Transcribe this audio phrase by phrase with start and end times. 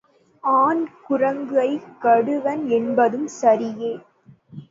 [0.43, 3.91] On குரங்கைக் கடுவன் என்பதும் சரியே.